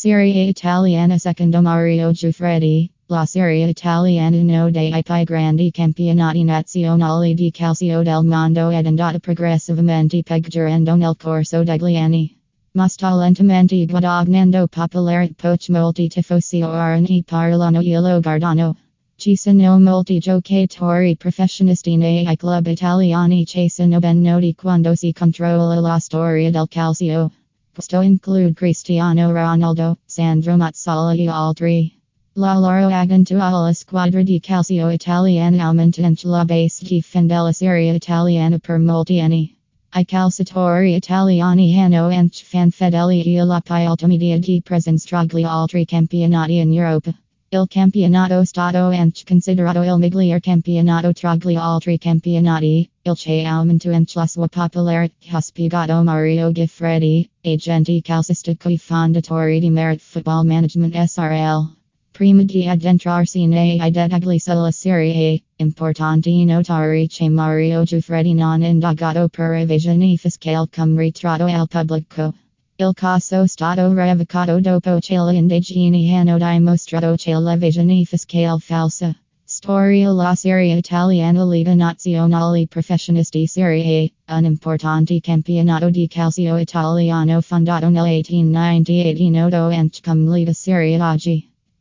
Serie 0.00 0.46
Italiana 0.46 1.18
Secondo 1.18 1.60
Mario 1.60 2.12
Giuffredi, 2.12 2.88
La 3.08 3.24
Serie 3.24 3.66
Italiana 3.66 4.40
no 4.44 4.70
dei 4.70 5.02
più 5.02 5.24
grandi 5.24 5.72
campionati 5.72 6.44
nazionali 6.44 7.34
di 7.34 7.50
calcio 7.50 8.04
del 8.04 8.22
mondo 8.22 8.70
ed 8.70 8.86
andata 8.86 9.18
progressivamente 9.18 10.22
peggiorando 10.22 10.94
nel 10.94 11.16
corso 11.16 11.64
degli 11.64 11.96
anni. 11.96 12.32
Ma 12.74 12.86
sta 12.86 13.12
lentamente 13.12 13.84
guadagnando 13.86 14.68
popolarità 14.68 15.48
poch 15.48 15.68
molti 15.70 16.06
tifosi 16.06 16.62
ora 16.62 17.00
parlano 17.24 17.80
e 17.80 18.20
guardano. 18.20 18.76
Ci 19.16 19.34
sono 19.34 19.80
molti 19.80 20.20
giocatori 20.20 21.16
professionisti 21.16 21.96
nei 21.96 22.36
club 22.36 22.68
italiani 22.68 23.44
che 23.44 23.68
sono 23.68 23.98
ben 23.98 24.20
noti 24.20 24.54
quando 24.54 24.94
si 24.94 25.12
controlla 25.12 25.80
la 25.80 25.98
storia 25.98 26.52
del 26.52 26.68
calcio. 26.68 27.32
Questo 27.78 28.00
include 28.00 28.54
Cristiano 28.54 29.30
Ronaldo, 29.30 29.98
Sandro 30.04 30.56
Mazzola 30.56 31.14
e 31.14 31.28
altri. 31.28 31.96
La 32.32 32.54
loro 32.54 32.88
agento 32.88 33.38
alla 33.38 33.72
squadra 33.72 34.20
di 34.24 34.40
calcio 34.40 34.88
italiana 34.88 35.66
aumentanche 35.66 36.26
la 36.26 36.44
base 36.44 36.84
difende 36.84 37.52
serie 37.52 37.94
italiana 37.94 38.58
per 38.58 38.80
molti 38.80 39.20
anni. 39.20 39.56
I 39.94 40.04
calciatori 40.04 40.96
italiani 40.96 41.78
hanno 41.78 42.08
anche 42.08 42.42
fan 42.42 42.70
fedeli 42.70 43.36
e 43.36 43.44
la 43.44 43.60
più 43.60 44.06
media 44.08 44.40
di 44.40 44.60
presenza 44.60 45.24
tra 45.24 45.48
altri 45.48 45.84
campionati 45.84 46.56
in 46.56 46.72
Europa. 46.72 47.14
Il 47.50 47.64
campionato 47.66 48.44
stato 48.44 48.90
anche 48.90 49.22
considerato 49.24 49.82
il 49.82 49.96
miglior 49.96 50.38
campionato 50.38 51.12
tra 51.14 51.34
gli 51.34 51.54
altri 51.54 51.96
campionati, 51.96 52.90
il 53.00 53.14
che 53.16 53.44
aumento 53.44 53.90
anche 53.90 54.12
la 54.16 54.26
sua 54.26 54.48
popolarità 54.48 55.40
spiegato 55.40 56.02
Mario 56.02 56.52
Giuffredi, 56.52 57.26
agente 57.40 58.02
calcistico 58.02 58.68
e 58.68 58.76
fondatore 58.76 59.60
di 59.60 59.70
MARAT 59.70 59.98
Football 59.98 60.46
Management 60.46 61.02
SRL. 61.02 61.74
Prima 62.10 62.42
di 62.42 62.68
addentrarsi 62.68 63.46
nei 63.46 63.78
dettagli 63.78 64.38
sulla 64.38 64.70
Serie 64.70 65.36
A, 65.36 65.62
importante 65.62 66.30
notare 66.44 67.06
che 67.06 67.30
Mario 67.30 67.82
Giuffredi 67.82 68.34
non 68.34 68.62
indagato 68.62 69.26
per 69.28 69.52
evasione 69.52 70.16
fiscale 70.16 70.68
come 70.70 71.00
ritratto 71.00 71.44
al 71.44 71.66
pubblico. 71.66 72.34
Il 72.80 72.92
caso 72.94 73.44
stato 73.48 73.92
revocato 73.92 74.60
dopo 74.60 74.98
che 75.00 75.14
indagini 75.14 76.14
hanno 76.14 76.38
dimostrato 76.38 77.16
che 77.16 77.34
la 77.34 77.56
visione 77.56 78.04
fiscale 78.04 78.60
falsa. 78.60 79.12
Storia 79.44 80.12
la 80.12 80.36
Serie 80.36 80.76
Italiana 80.76 81.44
Lega 81.44 81.74
Nazionale 81.74 82.68
Professionisti 82.68 83.48
Serie 83.48 84.12
A, 84.26 84.36
un 84.36 84.44
importante 84.44 85.18
campionato 85.18 85.90
di 85.90 86.06
calcio 86.06 86.56
italiano 86.56 87.40
fondato 87.40 87.88
nel 87.88 88.04
1898 88.04 89.18
e 89.18 89.30
noto 89.30 89.76
anche 89.76 90.00
come 90.00 90.30
Liga 90.30 90.52
Serie 90.52 91.00
AG. 91.00 91.24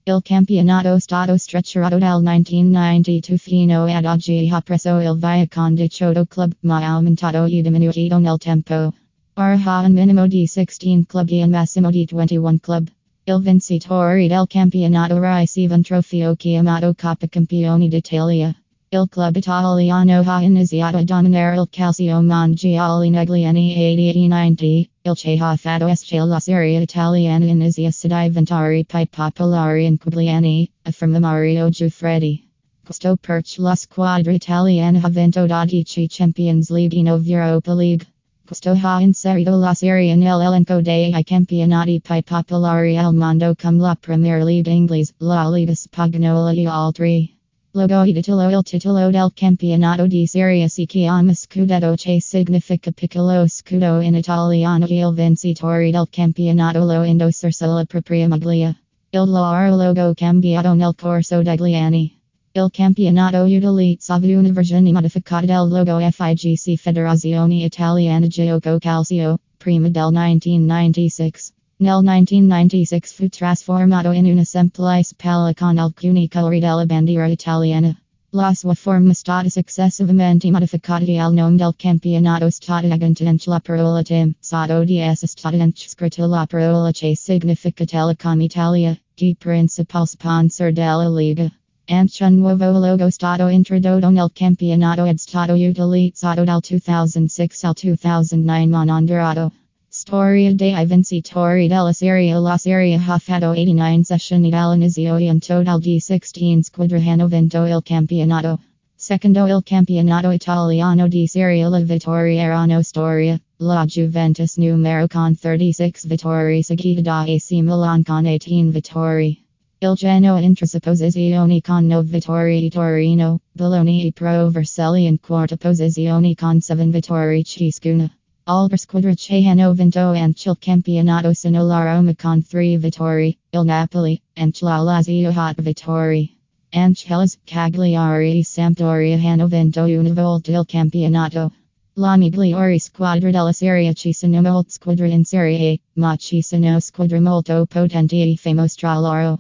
Il 0.03 0.22
campionato 0.23 0.98
stato 0.98 1.38
strutturato 1.38 2.00
dal 2.00 2.23
1992 2.23 3.38
fino 3.38 3.86
ad 3.86 4.06
oggi 4.06 4.50
ha 4.52 4.62
preso 4.62 4.98
il 4.98 5.16
via 5.16 5.45
con 5.48 5.75
18 5.75 6.25
club 6.25 6.53
ma 6.62 6.84
aumentato 6.84 7.45
e 7.45 7.62
diminuito 7.62 8.18
nel 8.18 8.38
tempo. 8.40 8.94
Ora 9.40 9.62
ha 9.66 9.82
un 9.86 9.92
minimo 9.92 10.26
di 10.26 10.48
16 10.48 11.06
club 11.06 11.30
e 11.30 11.44
un 11.44 11.52
massimo 11.52 11.92
di 11.92 12.08
21 12.12 12.58
club. 12.60 12.88
Il 13.26 13.40
vincitore 13.40 14.28
del 14.28 14.48
campionato 14.48 15.20
riceve 15.22 15.76
un 15.76 15.84
trofeo 15.84 16.34
chiamato 16.36 16.96
Coppa 16.96 17.28
Campioni 17.28 17.88
d'Italia. 17.88 18.52
Il 18.90 19.06
club 19.08 19.36
italiano 19.36 20.24
ha 20.26 20.42
iniziato 20.42 20.98
a 20.98 21.04
dominare 21.04 21.56
il 21.56 21.68
calcio 21.70 22.20
mondiale 22.20 23.10
negli 23.10 23.44
anni 23.44 23.94
80 23.94 24.18
e 24.18 24.28
90. 24.28 24.66
Il 24.66 25.14
che 25.14 25.38
ha 25.40 25.56
fatto 25.56 25.86
esce 25.86 26.18
la 26.18 26.40
serie 26.40 26.82
italiana 26.82 27.46
inizia 27.46 27.90
a 27.90 28.24
diventare 28.24 28.86
più 28.86 29.06
popolare 29.08 29.84
in 29.84 29.98
quegli 30.00 30.30
anni, 30.30 30.68
afferma 30.82 31.20
Mario 31.20 31.70
Giuffredi. 31.70 32.44
Questo 32.84 33.16
perché 33.18 33.62
la 33.62 33.76
squadra 33.76 34.32
italiana 34.32 35.00
ha 35.04 35.10
vinto 35.10 35.46
12 35.46 36.08
Champions 36.09 36.72
League 36.72 37.00
9 37.00 37.30
Europa 37.30 37.76
League. 37.76 38.16
Questo 38.47 38.72
ha 38.81 39.02
inserito 39.02 39.58
la 39.58 39.74
serie 39.74 40.16
nell'elenco 40.16 40.80
dei 40.80 41.12
campionati 41.25 42.00
più 42.00 42.22
popolari 42.24 42.96
al 42.96 43.13
mondo 43.13 43.53
come 43.62 43.81
la 43.81 43.97
Premier 44.00 44.41
League 44.41 44.72
inglese, 44.72 45.12
la 45.18 45.50
Liga 45.50 45.75
Spagnola 45.75 46.53
e 46.53 46.66
altri. 46.66 47.38
Logo 47.72 48.03
e 48.03 48.13
titolo 48.13 48.50
Il 48.50 48.63
titolo 48.63 49.09
del 49.09 49.31
campionato 49.34 50.08
di 50.08 50.25
Serie 50.25 50.69
si 50.69 50.85
chiama 50.85 51.34
Scudetto 51.34 51.94
che 51.97 52.22
significa 52.22 52.90
piccolo 52.91 53.46
scudo 53.50 54.00
in 54.00 54.16
italiano 54.16 54.85
il 54.88 55.14
vincitore 55.14 55.91
del 55.91 56.08
campionato 56.09 56.85
lo 56.85 57.03
indossa 57.03 57.52
sulla 57.52 57.84
propria 57.84 58.29
maglia. 58.29 58.74
Il 59.09 59.29
loro 59.29 59.75
logo 59.75 60.14
cambiato 60.14 60.74
nel 60.74 60.96
corso 60.96 61.41
degli 61.41 61.75
anni. 61.75 62.16
Il 62.59 62.72
campionato 62.72 63.44
utilizzava 63.44 64.25
una 64.25 64.51
versione 64.51 64.91
modificata 64.91 65.45
del 65.45 65.69
logo 65.69 66.00
FIGC 66.00 66.75
Federazione 66.75 67.63
Italiana 67.63 68.25
Gioco 68.25 68.79
Calcio, 68.79 69.38
prima 69.57 69.90
del 69.90 70.07
1996. 70.07 71.31
Nel 71.78 72.00
1996 72.00 73.00
fu 73.03 73.28
trasformato 73.28 74.12
in 74.12 74.25
una 74.25 74.44
semplice 74.44 75.13
palla 75.16 75.53
con 75.53 75.78
alcuni 75.78 76.28
colori 76.28 76.59
della 76.59 76.88
bandiera 76.88 77.28
italiana. 77.28 77.96
La 78.31 78.51
sua 78.56 78.73
forma 78.73 79.13
stata 79.13 79.50
successivamente 79.50 80.50
modificata 80.50 81.23
al 81.23 81.34
nome 81.34 81.57
del 81.57 81.75
campionato 81.78 82.50
stata 82.50 82.91
aggiunta 82.91 83.23
la 83.46 83.59
parola. 83.59 84.01
Sotto 84.40 84.84
di 84.84 84.97
essa 84.97 85.28
stata 85.28 85.62
anche 85.62 85.88
scritta 85.88 86.25
la 86.25 86.47
parola 86.47 86.90
che 86.90 87.16
significa 87.16 87.85
Telecom 87.85 88.41
Italia, 88.41 89.00
di 89.13 89.35
principal 89.38 90.07
sponsor 90.07 90.72
della 90.72 91.07
Liga. 91.07 91.51
Anche 91.90 92.25
un 92.25 92.36
nuovo 92.36 92.80
logo 92.80 93.09
stato 93.09 93.48
introdotto 93.48 94.09
nel 94.09 94.30
campionato 94.34 95.06
ed 95.06 95.20
stato 95.20 95.53
utilizzato 95.53 96.44
dal 96.44 96.59
2006 96.59 97.50
al 97.62 97.74
2009 97.80 98.68
monondurato. 98.68 99.53
Storia 99.88 100.53
dei 100.53 100.86
vincitori 100.86 101.70
della 101.70 101.94
Serie 101.94 102.38
La 102.40 102.58
Serie 102.58 102.96
ha 102.96 103.18
fatto 103.20 103.52
89 103.52 104.03
sessioni 104.03 104.50
dall'inizio 104.50 105.16
e 105.16 105.30
un 105.30 105.40
total 105.40 105.80
di 105.80 105.97
16 106.02 106.64
squadre 106.64 107.02
hanno 107.08 107.28
vinto 107.28 107.64
il 107.64 107.80
campionato. 107.81 108.59
Secondo 108.94 109.47
il 109.47 109.62
campionato 109.64 110.31
italiano 110.31 111.08
di 111.08 111.26
Serie 111.26 111.70
La 111.70 111.80
vittorie 111.80 112.38
erano 112.38 112.81
storia, 112.81 113.40
la 113.59 113.86
Juventus 113.86 114.58
numero 114.58 115.08
con 115.08 115.34
36 115.34 115.94
vittorie 116.03 116.62
seguita 116.64 117.00
da 117.00 117.22
AC 117.22 117.52
Milan 117.52 118.03
con 118.03 118.24
18 118.24 118.72
vittorie. 118.72 119.47
Il 119.80 119.94
Genoa 119.94 120.40
in 120.42 120.56
terza 120.56 120.80
con 120.80 120.98
9 120.98 122.04
vittorie 122.10 122.68
Torino, 122.68 123.40
Bologna 123.52 124.04
e 124.06 124.12
Pro 124.12 124.50
Vercelli 124.50 125.06
in 125.06 125.20
quarta 125.20 125.56
posizione 125.56 126.34
con 126.34 126.60
7 126.60 126.84
vittorie 126.86 127.44
ciascuna. 127.44 128.10
Alber 128.46 128.80
squadra 128.80 129.14
che 129.14 129.46
hanno 129.46 129.74
vinto 129.74 130.00
anche 130.00 130.50
il 130.50 130.58
campionato 130.58 131.32
sono 131.34 131.64
la 131.64 131.94
Roma 131.94 132.16
con 132.16 132.44
3 132.44 132.80
vittorie, 132.80 133.38
il 133.52 133.64
Napoli, 133.66 134.20
anche 134.34 134.66
la 134.66 134.78
Lazio 134.78 135.32
hat 135.32 135.62
vittorie. 135.62 136.28
Anche 136.72 137.06
Hellas, 137.08 137.38
Cagliari 137.44 138.42
Sampdoria 138.42 139.20
hanno 139.32 139.46
vinto 139.46 139.84
una 139.84 140.12
volta 140.12 140.58
il 140.58 140.66
campionato. 140.66 141.52
La 141.94 142.18
migliore 142.18 142.80
squadra 142.80 143.30
della 143.30 143.52
Serie 143.52 143.94
ci 143.94 144.12
sono 144.12 144.42
molte 144.42 144.72
squadre 144.72 145.09
in 145.09 145.24
Serie 145.24 145.74
A, 145.74 145.80
ma 146.00 146.16
ci 146.16 146.42
sono 146.42 146.80
squadre 146.80 147.20
molto 147.20 147.64
potenti 147.68 148.24
e 148.24 148.36
famose 148.38 148.76
tra 148.76 148.98
loro. 148.98 149.40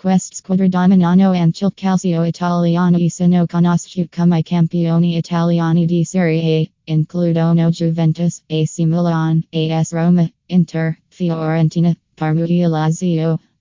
Quest 0.00 0.34
squadra 0.34 0.68
dominano 0.68 1.32
anche 1.32 1.64
il 1.64 1.72
calcio 1.74 2.22
italiano 2.22 2.96
e 2.98 3.10
sono 3.10 3.44
conosciuti 3.46 4.08
come 4.08 4.42
campioni 4.42 5.16
italiani 5.16 5.86
di 5.86 6.04
Serie 6.04 6.62
A. 6.62 6.92
Includono 6.92 7.68
Juventus, 7.68 8.40
AC 8.46 8.78
Milan, 8.86 9.42
AS 9.50 9.92
Roma, 9.92 10.24
Inter, 10.46 10.96
Fiorentina, 11.08 11.92
Parma 12.14 12.44
e 12.44 12.66
Lazio. 12.68 13.40